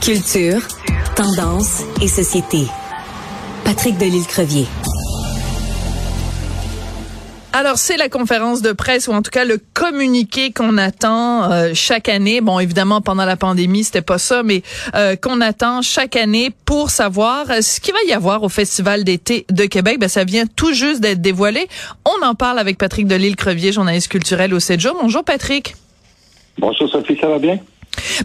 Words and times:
Culture, 0.00 0.60
tendance 1.14 1.82
et 2.00 2.08
société. 2.08 2.66
Patrick 3.64 3.98
Delisle-Crevier. 3.98 4.66
Alors, 7.52 7.78
c'est 7.78 7.96
la 7.96 8.08
conférence 8.08 8.60
de 8.60 8.72
presse, 8.72 9.08
ou 9.08 9.12
en 9.12 9.22
tout 9.22 9.30
cas 9.30 9.44
le 9.44 9.58
communiqué 9.72 10.52
qu'on 10.52 10.76
attend 10.78 11.50
euh, 11.50 11.70
chaque 11.74 12.08
année. 12.08 12.40
Bon, 12.40 12.58
évidemment, 12.60 13.00
pendant 13.00 13.24
la 13.24 13.36
pandémie, 13.36 13.84
c'était 13.84 14.02
pas 14.02 14.18
ça, 14.18 14.42
mais 14.42 14.62
euh, 14.94 15.16
qu'on 15.16 15.40
attend 15.40 15.80
chaque 15.80 16.16
année 16.16 16.50
pour 16.64 16.90
savoir 16.90 17.46
ce 17.62 17.80
qu'il 17.80 17.94
va 17.94 18.00
y 18.06 18.12
avoir 18.12 18.42
au 18.42 18.48
Festival 18.48 19.04
d'été 19.04 19.46
de 19.50 19.64
Québec. 19.64 19.98
Ben, 19.98 20.08
ça 20.08 20.24
vient 20.24 20.44
tout 20.46 20.72
juste 20.72 21.00
d'être 21.00 21.22
dévoilé. 21.22 21.66
On 22.04 22.26
en 22.26 22.34
parle 22.34 22.58
avec 22.58 22.78
Patrick 22.78 23.06
Delisle-Crevier, 23.06 23.72
journaliste 23.72 24.08
culturel 24.08 24.52
au 24.52 24.60
7 24.60 24.80
jours. 24.80 24.98
Bonjour, 25.00 25.24
Patrick. 25.24 25.76
Bonjour, 26.58 26.88
Sophie, 26.88 27.16
ça 27.20 27.28
va 27.28 27.38
bien? 27.38 27.58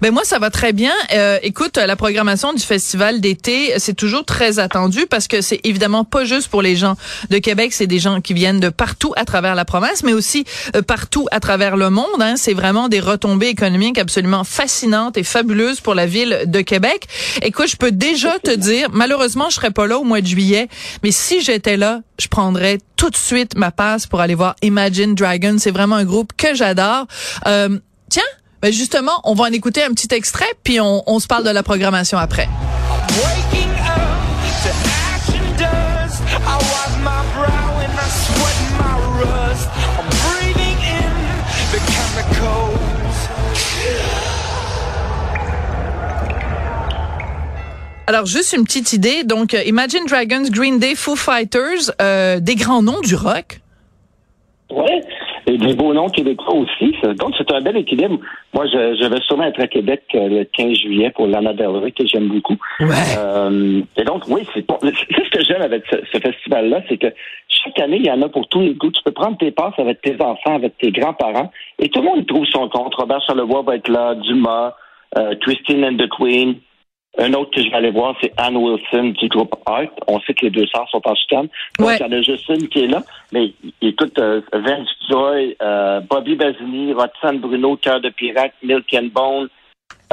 Ben 0.02 0.12
moi 0.12 0.24
ça 0.24 0.40
va 0.40 0.50
très 0.50 0.74
bien. 0.74 0.94
Euh, 1.14 1.38
écoute, 1.44 1.78
la 1.78 1.96
programmation 1.96 2.54
du 2.54 2.62
festival 2.62 3.22
d'été, 3.22 3.74
c'est 3.78 3.94
toujours 3.94 4.26
très 4.26 4.60
attendu 4.60 5.06
parce 5.10 5.28
que 5.28 5.42
c'est 5.42 5.60
évidemment 5.64 6.04
pas 6.04 6.26
juste 6.26 6.48
pour 6.48 6.62
les 6.62 6.76
gens 6.76 6.96
de 7.30 7.38
Québec, 7.38 7.74
c'est 7.74 7.88
des 7.88 8.00
gens 8.00 8.22
qui 8.22 8.34
viennent 8.34 8.60
de 8.60 8.70
partout 8.70 9.14
à 9.16 9.26
travers 9.26 9.56
la 9.56 9.66
province, 9.66 10.04
mais 10.04 10.14
aussi 10.14 10.46
euh, 10.76 10.82
partout 10.82 11.28
à 11.32 11.40
travers 11.40 11.78
le 11.78 11.90
monde. 11.90 12.06
Hein. 12.20 12.36
C'est 12.38 12.54
vraiment 12.54 12.90
des 12.90 13.00
retombées 13.00 13.48
économiques 13.48 13.98
absolument 13.98 14.44
fascinantes 14.44 15.18
et 15.18 15.24
fabuleuses 15.24 15.82
pour 15.82 15.96
la 15.96 16.06
ville 16.06 16.44
de 16.46 16.62
Québec. 16.62 17.08
Écoute, 17.42 17.68
je 17.68 17.78
peux 17.78 17.92
déjà 17.92 18.38
te 18.40 18.52
dire, 18.52 18.90
malheureusement 18.92 19.50
je 19.50 19.56
serai 19.56 19.72
pas 19.72 19.88
là 19.88 19.98
au 19.98 20.04
mois 20.04 20.22
de 20.22 20.28
juillet, 20.28 20.68
mais 21.04 21.12
si 21.12 21.42
j'étais 21.42 21.78
là, 21.78 22.02
je 22.20 22.28
prendrais 22.28 22.78
tout 22.96 23.10
de 23.10 23.18
suite 23.18 23.58
ma 23.58 23.72
passe 23.72 24.06
pour 24.06 24.22
aller 24.22 24.36
voir 24.36 24.56
Imagine 24.62 25.16
Dragons. 25.16 25.56
C'est 25.58 25.72
vraiment 25.72 25.96
un 25.96 26.06
groupe 26.06 26.34
que 26.38 26.54
j'adore. 26.54 27.08
Euh, 27.48 27.80
tiens, 28.10 28.22
ben 28.62 28.72
justement, 28.72 29.22
on 29.24 29.34
va 29.34 29.46
en 29.46 29.52
écouter 29.52 29.84
un 29.84 29.90
petit 29.90 30.14
extrait, 30.14 30.52
puis 30.64 30.80
on, 30.80 31.04
on 31.08 31.20
se 31.20 31.28
parle 31.28 31.44
de 31.44 31.50
la 31.50 31.64
programmation 31.64 32.18
après. 32.18 32.48
Alors, 48.08 48.26
juste 48.26 48.52
une 48.52 48.66
petite 48.66 48.92
idée. 48.92 49.24
Donc, 49.24 49.54
Imagine 49.54 50.06
Dragons, 50.06 50.44
Green 50.50 50.80
Day, 50.80 50.96
Foo 50.96 51.16
Fighters, 51.16 51.92
euh, 52.02 52.42
des 52.42 52.56
grands 52.56 52.82
noms 52.82 53.00
du 53.00 53.16
rock. 53.16 53.62
Ouais, 54.70 55.02
et 55.48 55.58
des 55.58 55.74
beaux 55.74 55.94
noms 55.94 56.10
québécois 56.10 56.56
aussi. 56.56 56.96
Donc, 57.18 57.34
c'est 57.38 57.52
un 57.52 57.62
bel 57.62 57.78
équilibre. 57.78 58.20
Moi, 58.54 58.66
je, 58.68 58.96
je, 59.02 59.08
vais 59.08 59.22
sûrement 59.22 59.46
être 59.46 59.62
à 59.62 59.68
Québec 59.68 60.04
euh, 60.16 60.28
le 60.28 60.44
15 60.46 60.74
juillet 60.74 61.12
pour 61.12 61.28
Lana 61.28 61.54
Del 61.54 61.68
Rey, 61.68 61.92
que 61.92 62.06
j'aime 62.06 62.28
beaucoup. 62.28 62.58
Ouais. 62.80 62.88
Euh, 63.18 63.82
et 63.98 64.04
donc, 64.04 64.24
oui, 64.28 64.42
c'est 64.54 64.66
ce 64.70 65.30
que 65.30 65.44
j'aime 65.44 65.62
avec 65.62 65.84
ce, 65.90 65.98
ce 66.12 66.20
festival-là, 66.20 66.82
c'est 66.90 66.98
que 66.98 67.08
chaque 67.48 67.80
année, 67.80 67.98
il 67.98 68.06
y 68.06 68.12
en 68.12 68.22
a 68.22 68.30
pour 68.30 68.48
tous 68.48 68.62
les 68.62 68.74
goûts. 68.74 68.92
Tu 68.92 69.02
peux 69.04 69.12
prendre 69.12 69.38
tes 69.38 69.52
passes 69.52 69.78
avec 69.78 70.02
tes 70.02 70.16
enfants, 70.22 70.56
avec 70.56 70.78
tes 70.78 70.92
grands-parents, 70.92 71.52
et 71.80 71.90
tout 71.90 72.02
le 72.02 72.08
monde 72.08 72.26
trouve 72.26 72.46
son 72.46 72.70
compte. 72.70 72.96
Robert 72.96 73.22
Charlevoix 73.26 73.62
va 73.64 73.76
être 73.76 73.90
là, 73.90 74.16
Dumas, 74.16 74.74
euh, 75.18 75.36
Christine 75.42 75.84
and 75.84 75.98
the 75.98 76.10
Queen, 76.10 76.56
un 77.18 77.34
autre 77.34 77.52
que 77.52 77.62
je 77.62 77.70
vais 77.70 77.76
aller 77.76 77.92
voir, 77.92 78.16
c'est 78.22 78.32
Anne 78.38 78.56
Wilson 78.58 79.14
du 79.20 79.28
groupe 79.28 79.54
Art. 79.66 79.88
On 80.08 80.20
sait 80.22 80.34
que 80.34 80.46
les 80.46 80.50
deux 80.52 80.66
sœurs 80.68 80.88
sont 80.90 81.02
en 81.06 81.14
chicane. 81.16 81.48
Donc, 81.78 81.88
Ouais. 81.88 81.98
il 82.00 82.02
y 82.02 82.06
en 82.06 82.12
a 82.12 82.22
juste 82.22 82.48
une 82.50 82.68
qui 82.70 82.84
est 82.84 82.88
là. 82.88 83.02
Mais 83.34 83.52
écoute, 83.82 84.18
euh, 84.20 84.42
Vince 84.54 84.88
Joy, 85.10 85.56
euh, 85.62 86.00
Bobby 86.02 86.36
Basini, 86.36 86.94
Roxane 86.94 87.40
Bruno, 87.40 87.76
Cœur 87.76 88.00
de 88.00 88.10
Pirate, 88.10 88.54
Milk 88.64 88.86
and 88.94 89.10
Bone, 89.14 89.50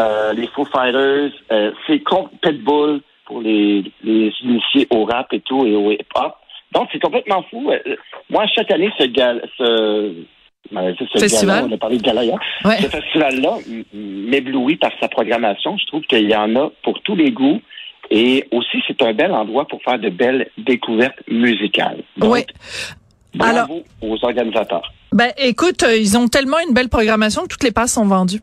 euh, 0.01 0.33
les 0.33 0.49
Foo 0.49 0.65
Fighters, 0.65 1.31
euh, 1.53 1.71
c'est 1.87 2.01
com- 2.01 2.29
Pitbull 2.43 3.01
pour 3.27 3.41
les, 3.43 3.85
les 4.03 4.33
initiés 4.43 4.87
au 4.91 5.05
rap 5.05 5.33
et 5.33 5.41
tout 5.41 5.65
et 5.67 5.77
au 5.77 5.93
hip-hop. 5.93 6.35
Donc, 6.73 6.89
c'est 6.93 7.01
complètement 7.01 7.43
fou. 7.51 7.71
Euh, 7.71 7.97
Moi, 8.29 8.45
chaque 8.55 8.71
année, 8.73 8.91
ce 8.99 9.05
gal, 9.05 9.49
ce, 9.57 10.13
ce 10.71 11.19
Festival? 11.19 11.57
gala, 11.63 11.67
on 11.71 11.75
a 11.75 11.79
parlé 11.79 11.97
de 11.99 12.03
gala 12.03 12.25
hier. 12.25 12.39
Ouais. 12.65 12.77
Ce 12.83 12.89
festival-là 12.89 13.59
m'éblouit 13.93 14.77
par 14.77 14.91
sa 15.01 15.09
programmation. 15.09 15.77
Je 15.79 15.87
trouve 15.87 16.03
qu'il 16.03 16.29
y 16.29 16.37
en 16.37 16.55
a 16.57 16.71
pour 16.83 17.01
tous 17.03 17.17
les 17.17 17.31
goûts. 17.31 17.61
Et 18.11 18.47
aussi, 18.53 18.79
c'est 18.87 19.01
un 19.03 19.13
bel 19.13 19.33
endroit 19.33 19.67
pour 19.67 19.83
faire 19.83 19.99
de 19.99 20.09
belles 20.09 20.49
découvertes 20.57 21.19
musicales. 21.29 22.03
Donc, 22.17 22.33
Ouais. 22.33 22.47
bravo 23.35 23.83
aux 24.01 24.17
organisateurs. 24.25 24.93
Ben, 25.13 25.31
écoute, 25.37 25.83
euh, 25.83 25.95
ils 25.97 26.17
ont 26.17 26.27
tellement 26.29 26.57
une 26.67 26.73
belle 26.75 26.89
programmation 26.89 27.43
que 27.43 27.49
toutes 27.49 27.65
les 27.65 27.71
passes 27.71 27.93
sont 27.93 28.07
vendues. 28.07 28.41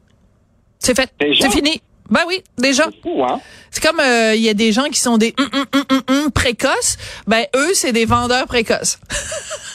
C'est 0.80 0.96
fait. 0.96 1.12
C'est 1.20 1.50
fini. 1.50 1.82
Ben 2.16 2.22
oui, 2.28 2.42
déjà. 2.58 2.86
C'est 3.04 3.10
hein? 3.22 3.42
Comme 3.84 4.00
euh, 4.00 4.36
il 4.36 4.42
y 4.42 4.48
a 4.48 4.54
des 4.54 4.72
gens 4.72 4.86
qui 4.86 5.02
sont 5.02 5.18
des 5.18 5.36
hum 5.38 6.32
précoces. 6.32 6.96
Ben 7.28 7.46
eux, 7.58 7.74
c'est 7.74 7.92
des 7.92 8.06
vendeurs 8.06 8.46
précoces. 8.48 9.00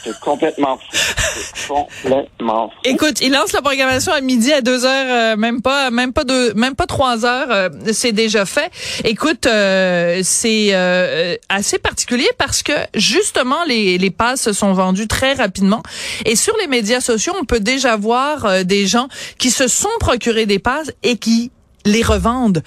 C'est 0.03 0.19
complètement 0.21 0.79
fou. 0.79 1.75
Complètement 1.75 2.71
fou. 2.71 2.75
Écoute, 2.85 3.21
ils 3.21 3.31
lancent 3.31 3.53
la 3.53 3.61
programmation 3.61 4.13
à 4.13 4.23
midi 4.23 4.51
à 4.51 4.63
deux 4.63 4.87
heures, 4.87 5.35
euh, 5.35 5.37
même 5.37 5.61
pas, 5.61 5.91
même 5.91 6.15
pas 6.15 6.25
deux, 6.25 6.55
même 6.55 6.75
pas 6.75 6.87
trois 6.87 7.27
heures, 7.27 7.51
euh, 7.51 7.69
c'est 7.93 8.13
déjà 8.13 8.47
fait. 8.47 8.71
Écoute, 9.05 9.47
euh, 9.47 10.21
c'est 10.25 10.69
euh, 10.73 11.37
assez 11.51 11.79
particulier 11.79 12.29
parce 12.39 12.63
que 12.63 12.73
justement 12.95 13.63
les 13.67 13.99
les 13.99 14.11
passes 14.11 14.41
se 14.41 14.53
sont 14.55 14.73
vendues 14.73 15.09
très 15.09 15.35
rapidement 15.35 15.83
et 16.25 16.37
sur 16.37 16.57
les 16.57 16.67
médias 16.67 17.01
sociaux, 17.01 17.35
on 17.39 17.45
peut 17.45 17.61
déjà 17.61 17.97
voir 17.97 18.47
euh, 18.47 18.63
des 18.63 18.87
gens 18.87 19.09
qui 19.39 19.51
se 19.51 19.69
sont 19.69 19.89
procurés 19.99 20.47
des 20.47 20.59
passes 20.59 20.93
et 21.03 21.19
qui 21.19 21.51
les 21.87 22.03
revendent. 22.03 22.63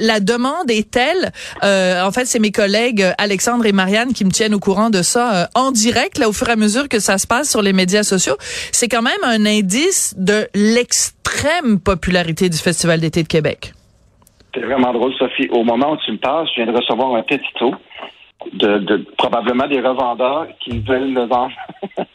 La 0.00 0.20
demande 0.20 0.70
est 0.70 0.90
telle. 0.90 1.32
euh, 1.64 2.02
en 2.04 2.10
fait, 2.12 2.26
c'est 2.26 2.38
mes 2.38 2.52
collègues 2.52 3.02
euh, 3.02 3.12
Alexandre 3.18 3.66
et 3.66 3.72
Marianne 3.72 4.12
qui 4.12 4.24
me 4.24 4.30
tiennent 4.30 4.54
au 4.54 4.60
courant 4.60 4.90
de 4.90 5.02
ça 5.02 5.34
euh, 5.34 5.46
en 5.54 5.72
direct, 5.72 6.18
là, 6.18 6.28
au 6.28 6.32
fur 6.32 6.48
et 6.48 6.52
à 6.52 6.56
mesure 6.56 6.88
que 6.88 6.98
ça 6.98 7.18
se 7.18 7.26
passe 7.26 7.50
sur 7.50 7.62
les 7.62 7.72
médias 7.72 8.02
sociaux. 8.02 8.36
C'est 8.72 8.88
quand 8.88 9.02
même 9.02 9.22
un 9.24 9.44
indice 9.46 10.14
de 10.16 10.48
l'extrême 10.54 11.80
popularité 11.80 12.48
du 12.48 12.58
Festival 12.58 13.00
d'été 13.00 13.22
de 13.22 13.28
Québec. 13.28 13.72
C'est 14.54 14.62
vraiment 14.62 14.92
drôle, 14.92 15.12
Sophie. 15.18 15.48
Au 15.50 15.64
moment 15.64 15.92
où 15.92 15.96
tu 16.04 16.12
me 16.12 16.18
parles, 16.18 16.46
je 16.48 16.62
viens 16.62 16.72
de 16.72 16.76
recevoir 16.76 17.14
un 17.14 17.22
texto 17.22 17.74
de, 18.52 18.78
de 18.78 19.06
probablement 19.18 19.66
des 19.66 19.80
revendeurs 19.80 20.46
qui 20.60 20.78
veulent 20.78 21.08
me 21.10 21.26
vendre 21.26 21.52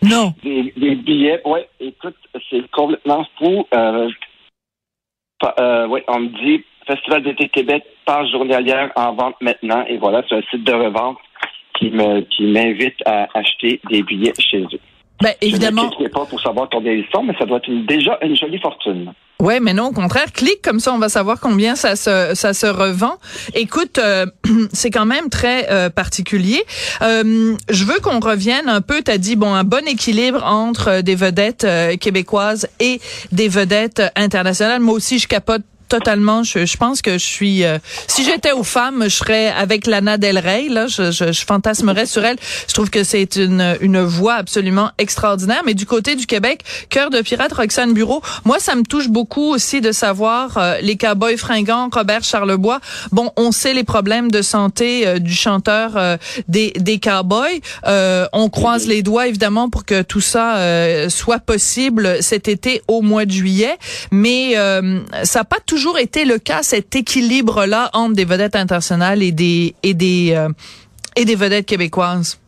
Non. 0.01 0.33
des, 0.43 0.73
des 0.77 0.95
billets. 0.95 1.41
Ouais, 1.45 1.67
écoute, 1.79 2.15
c'est 2.49 2.69
complètement 2.71 3.25
fou. 3.37 3.65
Euh, 3.75 4.09
euh, 5.59 5.87
ouais, 5.87 6.03
on 6.07 6.19
me 6.19 6.27
dit 6.27 6.63
Festival 6.87 7.23
d'été 7.23 7.49
Québec, 7.49 7.83
page 8.05 8.31
journalière 8.31 8.91
en 8.95 9.13
vente 9.13 9.35
maintenant. 9.41 9.85
Et 9.87 9.97
voilà, 9.97 10.23
c'est 10.27 10.35
un 10.35 10.41
site 10.49 10.63
de 10.63 10.73
revente 10.73 11.17
qui 11.75 11.89
me 11.89 12.21
qui 12.21 12.43
m'invite 12.43 12.97
à 13.05 13.27
acheter 13.33 13.79
des 13.89 14.03
billets 14.03 14.33
chez 14.39 14.61
eux. 14.61 14.79
Ben 15.21 15.33
Je 15.41 15.47
évidemment. 15.47 15.83
ne 15.83 15.87
cliquerai 15.89 16.09
pas 16.09 16.25
pour 16.25 16.41
savoir 16.41 16.67
combien 16.71 16.91
ils 16.93 17.05
sont, 17.13 17.23
mais 17.23 17.33
ça 17.37 17.45
doit 17.45 17.57
être 17.57 17.67
une- 17.67 17.85
déjà 17.85 18.17
une 18.21 18.35
jolie 18.35 18.59
fortune. 18.59 19.11
Ouais, 19.39 19.59
mais 19.59 19.73
non, 19.73 19.85
au 19.87 19.91
contraire, 19.91 20.31
clique 20.31 20.61
comme 20.63 20.79
ça, 20.79 20.93
on 20.93 20.99
va 20.99 21.09
savoir 21.09 21.39
combien 21.39 21.75
ça 21.75 21.95
se 21.95 22.31
ça 22.35 22.53
se 22.53 22.67
revend. 22.67 23.17
Écoute, 23.55 23.97
euh, 23.97 24.27
c'est 24.71 24.91
quand 24.91 25.05
même 25.07 25.29
très 25.29 25.67
euh, 25.71 25.89
particulier. 25.89 26.63
Euh, 27.01 27.55
je 27.69 27.83
veux 27.85 27.99
qu'on 28.01 28.19
revienne 28.19 28.69
un 28.69 28.81
peu. 28.81 29.01
T'as 29.01 29.17
dit 29.17 29.35
bon 29.35 29.51
un 29.53 29.63
bon 29.63 29.87
équilibre 29.87 30.43
entre 30.45 30.87
euh, 30.89 31.01
des 31.01 31.15
vedettes 31.15 31.63
euh, 31.63 31.97
québécoises 31.97 32.67
et 32.79 32.99
des 33.31 33.47
vedettes 33.47 34.03
internationales. 34.15 34.79
Moi 34.79 34.93
aussi, 34.93 35.17
je 35.17 35.27
capote 35.27 35.63
totalement. 35.91 36.43
Je, 36.43 36.65
je 36.65 36.77
pense 36.77 37.01
que 37.01 37.13
je 37.13 37.25
suis. 37.37 37.65
euh, 37.65 37.77
si 38.07 38.23
j'étais 38.23 38.53
aux 38.53 38.63
femmes, 38.63 39.03
je 39.03 39.15
serais 39.21 39.49
avec 39.49 39.85
Lana 39.87 40.17
Del 40.17 40.37
Rey. 40.39 40.67
Là, 40.69 40.87
je, 40.87 41.11
je, 41.11 41.31
je 41.33 41.45
fantasmerais 41.45 42.05
sur 42.05 42.23
elle. 42.23 42.37
Je 42.69 42.73
trouve 42.73 42.89
que 42.89 43.03
c'est 43.03 43.35
une 43.35 43.77
une 43.81 44.01
voix 44.01 44.35
absolument 44.35 44.89
extraordinaire. 44.97 45.61
Mais 45.65 45.73
du 45.73 45.85
côté 45.85 46.15
du 46.15 46.25
Québec, 46.25 46.61
cœur 46.89 47.09
de 47.09 47.19
pirate, 47.21 47.51
Roxane 47.51 47.93
Bureau. 47.93 48.21
Moi, 48.45 48.57
ça 48.59 48.75
me 48.75 48.83
touche 48.83 49.09
beaucoup 49.09 49.47
aussi 49.55 49.81
de 49.81 49.91
savoir 49.91 50.57
euh, 50.57 50.77
les 50.81 50.95
cowboys 50.95 51.37
fringants, 51.37 51.89
Robert 51.91 52.23
Charlebois. 52.23 52.79
Bon, 53.11 53.31
on 53.35 53.51
sait 53.51 53.73
les 53.73 53.83
problèmes 53.83 54.31
de 54.31 54.41
santé 54.41 55.05
euh, 55.05 55.19
du 55.19 55.33
chanteur 55.33 55.97
euh, 55.97 56.15
des 56.47 56.71
des 56.77 56.99
cowboys. 56.99 57.59
Euh, 57.85 58.25
on 58.31 58.47
croise 58.49 58.87
les 58.87 59.03
doigts 59.03 59.27
évidemment 59.27 59.69
pour 59.69 59.83
que 59.85 60.01
tout 60.03 60.21
ça 60.21 60.55
euh, 60.55 61.09
soit 61.09 61.39
possible 61.39 62.03
cet 62.21 62.47
été 62.47 62.81
au 62.87 63.01
mois 63.01 63.25
de 63.25 63.31
juillet. 63.31 63.75
Mais 64.11 64.55
ça 65.23 65.39
n'a 65.39 65.43
pas 65.43 65.59
toujours 65.65 65.80
été 65.97 66.25
le 66.25 66.37
cas 66.39 66.63
cet 66.63 66.95
équilibre 66.95 67.65
là 67.65 67.89
entre 67.93 68.15
des 68.15 68.25
vedettes 68.25 68.55
internationales 68.55 69.21
et 69.23 69.31
des 69.31 69.73
et 69.83 69.93
des 69.93 70.33
euh, 70.35 70.49
et 71.15 71.25
des 71.25 71.35
vedettes 71.35 71.65
québécoises? 71.65 72.39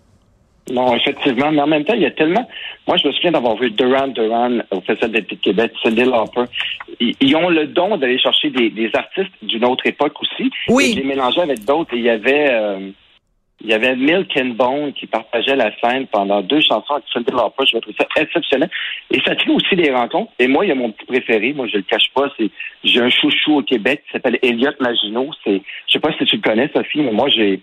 Non, 0.72 0.96
effectivement, 0.96 1.52
mais 1.52 1.62
en 1.62 1.68
même 1.68 1.84
temps, 1.84 1.94
il 1.94 2.04
y 2.04 2.06
a 2.06 2.12
tellement. 2.12 2.48
Moi, 2.88 2.96
je 2.98 3.08
me 3.08 3.14
souviens 3.14 3.32
d'avoir 3.34 3.58
vu 3.58 3.70
Duran 3.72 4.08
Duran 4.08 4.60
au 4.72 4.80
Festival 4.82 5.12
d'été 5.12 5.36
de 5.36 5.42
Québec, 5.42 5.74
Cindy 5.84 6.06
Lauper. 6.06 6.46
Ils, 7.02 7.16
ils 7.20 7.36
ont 7.36 7.50
le 7.50 7.68
don 7.68 7.98
d'aller 7.98 8.18
chercher 8.18 8.50
des, 8.50 8.70
des 8.70 8.90
artistes 8.94 9.34
d'une 9.42 9.66
autre 9.66 9.86
époque 9.86 10.14
aussi. 10.22 10.50
Oui. 10.70 10.92
Et 10.92 10.96
de 10.96 11.02
les 11.02 11.08
mélanger 11.08 11.42
avec 11.42 11.66
d'autres. 11.66 11.94
Et 11.94 11.98
il 11.98 12.04
y 12.04 12.10
avait. 12.10 12.48
euh, 12.52 12.92
il 13.64 13.70
y 13.70 13.74
avait 13.74 13.96
Milk 13.96 14.30
and 14.38 14.56
Bone 14.56 14.94
qui 14.94 15.08
partageait 15.08 15.56
la 15.56 15.72
scène 15.80 16.06
pendant 16.08 16.42
deux 16.42 16.60
chansons 16.60 16.96
avec 16.96 17.06
Cindy 17.14 17.32
Lauper. 17.32 17.66
Je 17.66 17.78
trouve 17.78 17.94
ça 17.98 18.08
exceptionnel. 18.18 18.70
Et 19.10 19.22
ça 19.26 19.36
crée 19.36 19.52
aussi 19.52 19.76
des 19.76 19.90
rencontres. 19.90 20.32
Et 20.38 20.48
moi, 20.48 20.66
il 20.66 20.70
y 20.70 20.72
a 20.72 20.76
mon 20.76 20.92
petit 20.92 21.06
préféré. 21.06 21.54
Moi, 21.54 21.68
je 21.68 21.78
le 21.78 21.84
cache 21.84 22.12
pas. 22.14 22.30
C'est 22.38 22.50
j'ai 22.84 23.00
un 23.00 23.10
chouchou 23.10 23.60
au 23.60 23.62
Québec 23.62 24.04
qui 24.06 24.12
s'appelle 24.12 24.38
Elliot 24.42 24.74
Maginot. 24.82 25.30
C'est, 25.46 25.62
je 25.88 25.94
sais 25.94 26.00
pas 26.00 26.12
si 26.18 26.26
tu 26.26 26.36
le 26.36 26.42
connais, 26.42 26.70
Sophie, 26.76 27.02
mais 27.02 27.14
moi, 27.14 27.30
j'ai 27.30 27.62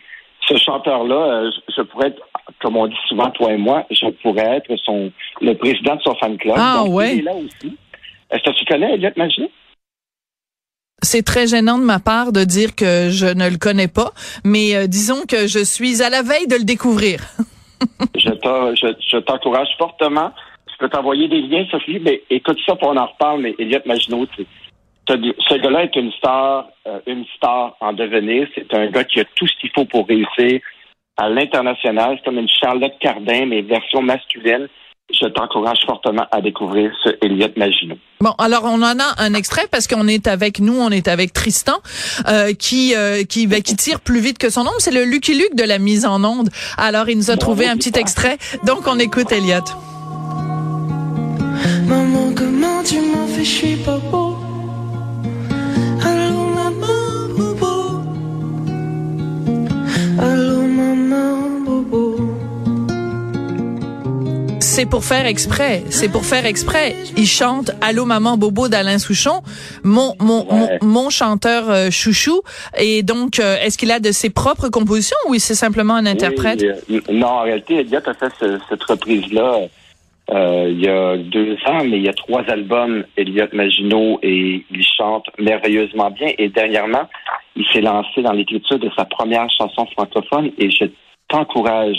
ce 0.49 0.57
chanteur-là. 0.57 1.15
Euh, 1.15 1.51
je, 1.77 1.83
pourrais 1.83 2.09
être, 2.09 2.23
comme 2.63 2.77
on 2.77 2.87
dit 2.87 2.97
souvent, 3.07 3.31
toi 3.31 3.53
et 3.53 3.59
moi, 3.59 3.85
je 3.91 4.07
pourrais 4.23 4.57
être 4.57 4.75
son 4.77 5.13
le 5.43 5.53
président 5.55 5.97
de 5.97 6.03
son 6.03 6.15
fan 6.15 6.39
club. 6.39 6.57
Ah 6.59 6.85
ouais. 6.85 7.17
Il 7.17 7.19
est 7.21 7.23
là 7.25 7.35
aussi. 7.35 7.77
Est-ce 8.31 8.43
que 8.43 8.57
tu 8.57 8.65
connais 8.65 8.95
Elliot 8.95 9.11
Maginot? 9.17 9.51
C'est 11.03 11.25
très 11.25 11.47
gênant 11.47 11.79
de 11.79 11.85
ma 11.85 11.99
part 11.99 12.33
de 12.33 12.45
dire 12.45 12.75
que 12.75 13.11
je 13.11 13.27
ne 13.27 13.49
le 13.49 13.59
connais 13.59 13.89
pas, 13.89 14.11
mais 14.45 14.77
euh, 14.77 14.87
disons 14.87 15.23
que 15.29 15.47
je 15.47 15.63
suis 15.65 16.03
à 16.03 16.11
la 16.11 16.23
veille 16.23 16.47
de 16.47 16.57
le 16.57 16.65
découvrir. 16.65 17.21
je 18.15 19.19
t'encourage 19.19 19.69
fortement. 19.79 20.33
Je 20.73 20.77
peux 20.79 20.89
t'envoyer 20.89 21.29
des 21.29 21.43
liens, 21.43 21.67
Sophie, 21.71 21.99
mais 22.01 22.23
écoute 22.31 22.59
ça 22.67 22.77
pour 22.77 22.91
en 22.91 23.07
reparle, 23.07 23.41
mais 23.43 23.55
Elliot 23.59 23.81
Maginot, 23.87 24.27
ce 25.09 25.55
gars-là 25.55 25.85
est 25.85 25.97
une 25.97 26.13
star, 26.13 26.69
euh, 26.87 27.01
une 27.07 27.25
star 27.37 27.77
en 27.81 27.93
devenir. 27.93 28.49
C'est 28.55 28.73
un 28.75 28.87
gars 28.87 29.05
qui 29.05 29.21
a 29.21 29.25
tout 29.35 29.47
ce 29.47 29.57
qu'il 29.61 29.71
faut 29.75 29.85
pour 29.85 30.07
réussir 30.07 30.61
à 31.17 31.29
l'international. 31.29 32.17
C'est 32.19 32.25
comme 32.25 32.39
une 32.39 32.49
Charlotte 32.49 32.95
Cardin, 33.01 33.47
mais 33.47 33.63
version 33.63 34.03
masculine 34.03 34.69
je 35.13 35.27
t'encourage 35.27 35.79
fortement 35.87 36.27
à 36.31 36.41
découvrir 36.41 36.93
ce 37.05 37.11
Elliot 37.23 37.49
Maginot. 37.57 37.97
Bon, 38.21 38.35
alors 38.39 38.65
on 38.65 38.83
en 38.83 38.99
a 38.99 39.15
un 39.19 39.35
extrait 39.35 39.67
parce 39.71 39.87
qu'on 39.87 40.09
est 40.09 40.27
avec 40.27 40.61
nous, 40.61 40.79
on 40.79 40.91
est 40.91 41.09
avec 41.09 41.33
Tristan 41.33 41.79
euh, 42.29 42.53
qui 42.53 42.95
euh, 42.95 43.25
qui 43.25 43.47
ben, 43.47 43.63
qui 43.63 43.77
tire 43.77 44.01
plus 44.01 44.21
vite 44.21 44.39
que 44.39 44.51
son 44.51 44.63
ombre. 44.63 44.75
C'est 44.79 44.91
le 44.91 45.05
Lucky 45.05 45.35
Luke 45.35 45.55
de 45.55 45.65
la 45.65 45.79
mise 45.79 46.07
en 46.07 46.23
onde. 46.25 46.51
Alors 46.77 47.09
il 47.09 47.17
nous 47.17 47.31
a 47.31 47.37
trouvé 47.37 47.67
un 47.67 47.77
petit 47.77 47.99
extrait, 47.99 48.39
donc 48.65 48.87
on 48.87 48.99
écoute 48.99 49.33
Elliot. 49.33 49.65
Maman, 51.87 52.33
comment 52.35 52.83
tu 52.83 53.01
m'en 53.01 53.27
fais, 53.27 53.45
je 53.45 53.51
suis 53.51 53.77
pas 53.77 53.99
beau. 54.11 54.40
C'est 64.81 64.89
pour 64.89 65.05
faire 65.05 65.27
exprès. 65.27 65.83
C'est 65.91 66.11
pour 66.11 66.25
faire 66.25 66.47
exprès. 66.47 66.95
Il 67.15 67.27
chante 67.27 67.71
Allô 67.83 68.07
maman 68.07 68.39
Bobo 68.39 68.69
d'Alain 68.69 68.99
Souchon, 68.99 69.43
mon 69.85 70.15
mon, 70.21 70.47
mon, 70.81 71.11
chanteur 71.11 71.69
euh, 71.69 71.91
chouchou. 71.91 72.41
Et 72.79 73.03
donc, 73.03 73.41
euh, 73.41 73.57
est-ce 73.63 73.77
qu'il 73.77 73.91
a 73.91 74.01
de 74.01 74.11
ses 74.11 74.31
propres 74.31 74.71
compositions 74.71 75.19
ou 75.29 75.35
c'est 75.35 75.55
simplement 75.55 75.97
un 75.97 76.07
interprète? 76.07 76.63
Euh, 76.63 77.01
Non, 77.13 77.27
en 77.27 77.43
réalité, 77.43 77.81
Elliot 77.81 78.01
a 78.07 78.15
fait 78.15 78.33
cette 78.71 78.83
reprise 78.85 79.31
là. 79.31 79.69
il 80.33 80.81
y 80.81 80.89
a 80.89 81.19
deux 81.19 81.59
ans, 81.67 81.85
mais 81.85 81.99
il 81.99 82.05
y 82.07 82.09
a 82.09 82.15
trois 82.15 82.45
albums, 82.49 83.05
Elliot 83.19 83.53
Maginot, 83.53 84.19
et 84.23 84.65
il 84.71 84.87
chante 84.97 85.27
merveilleusement 85.39 86.11
bien. 86.11 86.29
Et 86.39 86.49
dernièrement, 86.49 87.07
il 87.55 87.67
s'est 87.71 87.83
lancé 87.83 88.23
dans 88.23 88.33
l'écriture 88.33 88.79
de 88.79 88.89
sa 88.97 89.05
première 89.05 89.47
chanson 89.51 89.85
francophone 89.95 90.53
et 90.57 90.71
je 90.71 90.87
t'encourage 91.29 91.99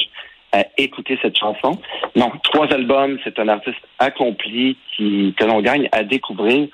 à 0.51 0.65
écouter 0.77 1.17
cette 1.21 1.37
chanson. 1.37 1.79
Non, 2.15 2.31
trois 2.43 2.67
albums, 2.73 3.17
c'est 3.23 3.39
un 3.39 3.47
artiste 3.47 3.79
accompli 3.99 4.77
qui 4.95 5.33
que 5.37 5.45
l'on 5.45 5.61
gagne 5.61 5.87
à 5.91 6.03
découvrir. 6.03 6.67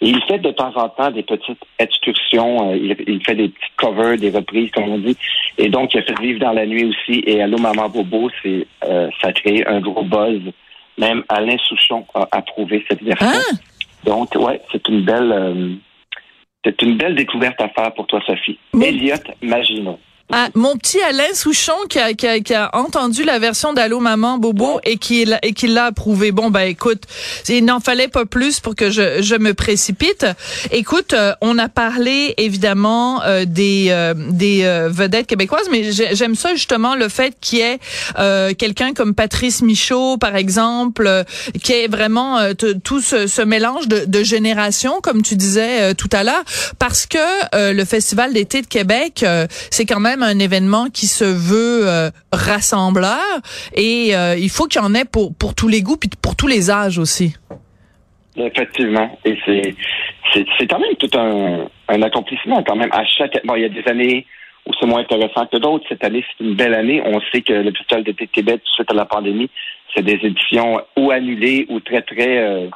Et 0.00 0.08
il 0.08 0.20
fait 0.24 0.38
de 0.38 0.50
temps 0.50 0.72
en 0.74 0.88
temps 0.88 1.10
des 1.10 1.22
petites 1.22 1.62
excursions. 1.78 2.72
Euh, 2.72 2.76
il, 2.76 3.24
fait 3.24 3.36
des 3.36 3.48
petits 3.48 3.72
covers, 3.76 4.18
des 4.18 4.30
reprises, 4.30 4.70
comme 4.72 4.90
on 4.90 4.98
dit. 4.98 5.16
Et 5.56 5.68
donc, 5.68 5.94
il 5.94 6.00
a 6.00 6.02
fait 6.02 6.20
Vivre 6.20 6.40
dans 6.40 6.52
la 6.52 6.66
nuit 6.66 6.84
aussi. 6.84 7.22
Et 7.26 7.40
Allô 7.40 7.58
Maman 7.58 7.88
Bobo, 7.88 8.28
c'est 8.42 8.66
euh, 8.84 9.08
ça 9.20 9.28
a 9.28 9.32
créé 9.32 9.66
un 9.66 9.80
gros 9.80 10.02
buzz. 10.02 10.42
Même 10.98 11.24
Alain 11.28 11.56
Souchon 11.58 12.04
a 12.14 12.28
approuvé 12.32 12.84
cette 12.88 13.02
version. 13.02 13.26
Ah! 13.26 13.56
Donc, 14.04 14.34
ouais, 14.34 14.60
c'est 14.70 14.86
une 14.88 15.02
belle 15.02 15.32
euh, 15.32 15.74
c'est 16.64 16.80
une 16.82 16.96
belle 16.96 17.14
découverte 17.14 17.60
à 17.60 17.68
faire 17.68 17.92
pour 17.94 18.06
toi, 18.06 18.20
Sophie. 18.26 18.58
Elliot 18.74 19.16
Maginot. 19.42 19.98
Ah, 20.36 20.48
mon 20.56 20.76
petit 20.76 21.00
Alain 21.00 21.32
Souchon 21.32 21.76
qui 21.88 22.00
a, 22.00 22.12
qui 22.12 22.26
a, 22.26 22.40
qui 22.40 22.54
a 22.54 22.68
entendu 22.72 23.22
la 23.22 23.38
version 23.38 23.72
d'Allô 23.72 24.00
Maman 24.00 24.36
Bobo 24.38 24.80
et 24.82 24.96
qui 24.96 25.24
et 25.44 25.52
qui 25.52 25.68
l'a 25.68 25.84
approuvé. 25.84 26.32
Bon 26.32 26.50
ben 26.50 26.62
écoute, 26.62 27.04
il 27.48 27.64
n'en 27.64 27.78
fallait 27.78 28.08
pas 28.08 28.24
plus 28.24 28.58
pour 28.58 28.74
que 28.74 28.90
je, 28.90 29.22
je 29.22 29.36
me 29.36 29.54
précipite. 29.54 30.26
Écoute, 30.72 31.12
euh, 31.12 31.34
on 31.40 31.56
a 31.56 31.68
parlé 31.68 32.34
évidemment 32.36 33.22
euh, 33.22 33.44
des 33.44 33.90
euh, 33.90 34.12
des 34.16 34.64
vedettes 34.90 35.28
québécoises, 35.28 35.68
mais 35.70 35.92
j'aime 35.92 36.34
ça 36.34 36.52
justement 36.56 36.96
le 36.96 37.08
fait 37.08 37.36
qu'il 37.40 37.60
y 37.60 37.62
ait 37.62 37.78
quelqu'un 38.56 38.92
comme 38.92 39.14
Patrice 39.14 39.62
Michaud 39.62 40.16
par 40.16 40.34
exemple, 40.34 41.08
qui 41.62 41.74
est 41.74 41.86
vraiment 41.86 42.40
tout 42.82 43.00
ce, 43.00 43.28
ce, 43.28 43.42
mélange 43.42 43.86
de, 43.86 44.04
de 44.04 44.24
générations 44.24 45.00
comme 45.00 45.22
tu 45.22 45.36
disais 45.36 45.94
tout 45.94 46.10
à 46.10 46.24
l'heure, 46.24 46.42
parce 46.80 47.06
que 47.06 47.72
le 47.72 47.84
Festival 47.84 48.32
d'été 48.32 48.62
de 48.62 48.66
Québec, 48.66 49.24
c'est 49.70 49.86
quand 49.86 50.00
même 50.00 50.23
un 50.24 50.38
événement 50.38 50.86
qui 50.86 51.06
se 51.06 51.24
veut 51.24 51.88
euh, 51.88 52.10
rassembleur 52.32 53.40
et 53.74 54.14
euh, 54.14 54.36
il 54.36 54.50
faut 54.50 54.66
qu'il 54.66 54.80
y 54.80 54.84
en 54.84 54.94
ait 54.94 55.04
pour, 55.04 55.34
pour 55.34 55.54
tous 55.54 55.68
les 55.68 55.82
goûts 55.82 55.96
puis 55.96 56.10
pour 56.22 56.36
tous 56.36 56.46
les 56.46 56.70
âges 56.70 56.98
aussi. 56.98 57.34
Effectivement. 58.36 59.18
Et 59.24 59.38
c'est, 59.46 60.66
quand 60.66 60.80
même 60.80 60.96
tout 60.98 61.10
un, 61.16 61.66
un 61.88 62.02
accomplissement 62.02 62.62
quand 62.64 62.76
même. 62.76 62.90
À 62.92 63.04
chaque, 63.04 63.40
bon, 63.44 63.54
il 63.54 63.62
y 63.62 63.64
a 63.64 63.68
des 63.68 63.84
années 63.88 64.26
où 64.66 64.72
c'est 64.78 64.86
moins 64.86 65.00
intéressant 65.00 65.46
que 65.46 65.58
d'autres. 65.58 65.84
Cette 65.88 66.04
année, 66.04 66.24
c'est 66.26 66.44
une 66.44 66.54
belle 66.54 66.74
année. 66.74 67.02
On 67.04 67.20
sait 67.32 67.42
que 67.42 67.62
d'été 68.00 68.26
de 68.26 68.30
Québec, 68.30 68.62
suite 68.64 68.90
à 68.90 68.94
la 68.94 69.04
pandémie, 69.04 69.50
c'est 69.94 70.02
des 70.02 70.18
éditions 70.22 70.80
ou 70.96 71.10
annulées 71.10 71.66
ou 71.68 71.80
très, 71.80 72.02
très 72.02 72.38
euh, 72.38 72.68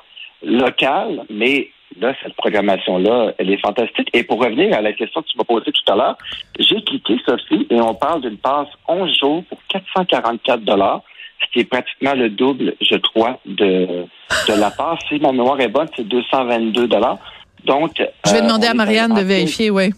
locales, 0.42 1.24
mais 1.30 1.70
là, 2.00 2.14
cette 2.22 2.34
programmation-là, 2.34 3.32
elle 3.38 3.50
est 3.50 3.60
fantastique. 3.60 4.08
Et 4.12 4.22
pour 4.22 4.40
revenir 4.42 4.76
à 4.76 4.80
la 4.80 4.92
question 4.92 5.22
que 5.22 5.28
tu 5.28 5.38
m'as 5.38 5.44
posée 5.44 5.72
tout 5.72 5.92
à 5.92 5.96
l'heure, 5.96 6.18
j'ai 6.58 6.82
cliqué, 6.82 7.16
Sophie, 7.26 7.66
et 7.70 7.80
on 7.80 7.94
parle 7.94 8.22
d'une 8.22 8.38
passe 8.38 8.68
11 8.86 9.18
jours 9.18 9.44
pour 9.48 9.58
444 9.68 10.62
dollars, 10.62 11.02
ce 11.40 11.52
qui 11.52 11.60
est 11.60 11.64
pratiquement 11.64 12.14
le 12.14 12.30
double, 12.30 12.74
je 12.80 12.96
crois, 12.96 13.38
de, 13.46 14.06
de 14.48 14.60
la 14.60 14.70
passe. 14.70 14.98
Si 15.08 15.18
ma 15.18 15.32
mémoire 15.32 15.60
est 15.60 15.68
bonne, 15.68 15.88
c'est 15.96 16.06
222 16.06 16.88
dollars. 16.88 17.18
Donc, 17.64 18.02
je 18.26 18.32
vais 18.32 18.42
demander 18.42 18.66
euh, 18.66 18.70
à 18.70 18.74
Marianne 18.74 19.14
de 19.14 19.20
vérifier, 19.20 19.70
oui. 19.70 19.90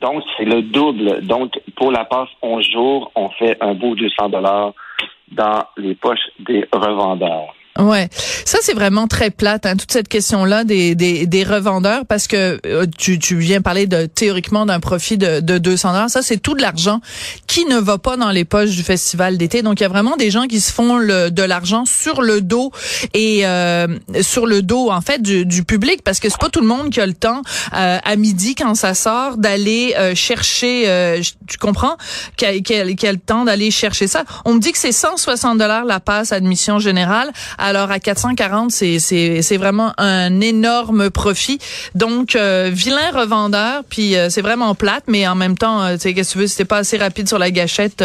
Donc, 0.00 0.22
c'est 0.36 0.44
le 0.44 0.62
double. 0.62 1.22
Donc, 1.22 1.52
pour 1.76 1.90
la 1.90 2.04
passe 2.04 2.28
11 2.42 2.64
jours, 2.70 3.12
on 3.14 3.28
fait 3.30 3.56
un 3.60 3.74
beau 3.74 3.94
200 3.94 4.28
dollars 4.28 4.72
dans 5.32 5.64
les 5.76 5.94
poches 5.94 6.30
des 6.40 6.66
revendeurs. 6.72 7.54
Ouais, 7.78 8.08
ça 8.44 8.58
c'est 8.60 8.74
vraiment 8.74 9.06
très 9.06 9.30
plate, 9.30 9.64
hein, 9.64 9.76
toute 9.76 9.92
cette 9.92 10.08
question-là 10.08 10.64
des, 10.64 10.96
des, 10.96 11.26
des 11.26 11.44
revendeurs, 11.44 12.06
parce 12.06 12.26
que 12.26 12.60
euh, 12.66 12.86
tu, 12.98 13.20
tu 13.20 13.36
viens 13.36 13.62
parler 13.62 13.86
de 13.86 14.06
théoriquement 14.06 14.66
d'un 14.66 14.80
profit 14.80 15.16
de, 15.16 15.38
de 15.38 15.58
200 15.58 15.92
dollars. 15.92 16.10
Ça 16.10 16.22
c'est 16.22 16.38
tout 16.38 16.54
de 16.54 16.60
l'argent 16.60 17.00
qui 17.46 17.66
ne 17.66 17.78
va 17.78 17.98
pas 17.98 18.16
dans 18.16 18.32
les 18.32 18.44
poches 18.44 18.70
du 18.70 18.82
festival 18.82 19.38
d'été. 19.38 19.62
Donc 19.62 19.78
il 19.78 19.84
y 19.84 19.86
a 19.86 19.88
vraiment 19.88 20.16
des 20.16 20.32
gens 20.32 20.48
qui 20.48 20.60
se 20.60 20.72
font 20.72 20.96
le, 20.96 21.30
de 21.30 21.42
l'argent 21.44 21.84
sur 21.84 22.20
le 22.20 22.40
dos 22.40 22.72
et 23.14 23.46
euh, 23.46 23.86
sur 24.22 24.46
le 24.46 24.62
dos 24.62 24.90
en 24.90 25.00
fait 25.00 25.22
du, 25.22 25.46
du 25.46 25.62
public, 25.62 26.02
parce 26.02 26.18
que 26.18 26.28
c'est 26.28 26.40
pas 26.40 26.50
tout 26.50 26.60
le 26.60 26.66
monde 26.66 26.90
qui 26.90 27.00
a 27.00 27.06
le 27.06 27.14
temps 27.14 27.42
euh, 27.74 27.98
à 28.02 28.16
midi 28.16 28.56
quand 28.56 28.74
ça 28.74 28.94
sort 28.94 29.36
d'aller 29.36 29.94
chercher. 30.16 31.20
tu 31.46 31.58
comprends? 31.58 31.96
Qui 32.36 32.44
a, 32.44 32.58
qui, 32.58 32.74
a, 33.06 33.12
le 33.12 33.18
temps 33.18 33.44
d'aller 33.44 33.70
chercher 33.70 34.08
ça? 34.08 34.24
On 34.44 34.54
me 34.54 34.58
dit 34.58 34.72
que 34.72 34.78
c'est 34.78 34.90
160 34.90 35.58
dollars 35.58 35.84
la 35.84 36.00
passe 36.00 36.32
admission 36.32 36.80
générale. 36.80 37.30
Alors 37.68 37.90
à 37.90 37.98
440, 37.98 38.70
c'est 38.70 39.56
vraiment 39.58 39.92
un 39.98 40.40
énorme 40.40 41.10
profit. 41.10 41.58
Donc 41.94 42.34
euh, 42.34 42.70
vilain 42.72 43.10
revendeur, 43.12 43.82
puis 43.84 44.16
euh, 44.16 44.30
c'est 44.30 44.40
vraiment 44.40 44.74
plate, 44.74 45.04
mais 45.06 45.28
en 45.28 45.34
même 45.34 45.58
temps, 45.58 45.82
euh, 45.82 45.96
tu 45.96 46.00
sais 46.00 46.14
qu'est-ce 46.14 46.30
que 46.30 46.32
tu 46.32 46.38
veux, 46.38 46.46
si 46.46 46.56
t'es 46.56 46.64
pas 46.64 46.78
assez 46.78 46.96
rapide 46.96 47.28
sur 47.28 47.38
la 47.38 47.50
gâchette, 47.50 48.02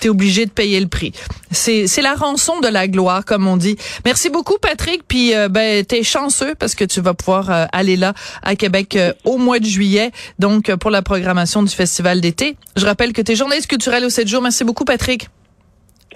tu 0.00 0.08
es 0.08 0.10
obligé 0.10 0.46
de 0.46 0.50
payer 0.50 0.80
le 0.80 0.88
prix. 0.88 1.12
C'est 1.52 2.02
la 2.02 2.14
rançon 2.14 2.58
de 2.58 2.66
la 2.66 2.88
gloire, 2.88 3.24
comme 3.24 3.46
on 3.46 3.56
dit. 3.56 3.76
Merci 4.04 4.30
beaucoup 4.30 4.58
Patrick, 4.60 5.06
puis 5.06 5.32
ben 5.48 5.84
t'es 5.84 6.02
chanceux 6.02 6.56
parce 6.56 6.74
que 6.74 6.84
tu 6.84 7.00
vas 7.00 7.14
pouvoir 7.14 7.68
aller 7.70 7.96
là 7.96 8.14
à 8.42 8.56
Québec 8.56 8.98
au 9.22 9.38
mois 9.38 9.60
de 9.60 9.66
juillet, 9.66 10.10
donc 10.40 10.74
pour 10.74 10.90
la 10.90 11.02
programmation 11.02 11.62
du 11.62 11.72
festival 11.72 12.20
d'été. 12.20 12.56
Je 12.74 12.84
rappelle 12.84 13.12
que 13.12 13.22
tu 13.22 13.30
es 13.30 13.36
journaliste 13.36 13.68
culturel 13.68 14.04
au 14.04 14.10
7 14.10 14.26
jours. 14.26 14.42
Merci 14.42 14.64
beaucoup 14.64 14.84
Patrick. 14.84 15.28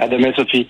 À 0.01 0.09
demain 0.09 0.33
Sophie. 0.35 0.67